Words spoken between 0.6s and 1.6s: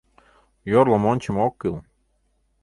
Йорлым ончымо ок